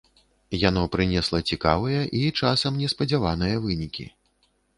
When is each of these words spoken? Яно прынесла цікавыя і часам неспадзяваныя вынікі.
Яно 0.69 0.85
прынесла 0.95 1.39
цікавыя 1.55 1.99
і 2.21 2.23
часам 2.41 2.81
неспадзяваныя 2.85 3.55
вынікі. 3.69 4.09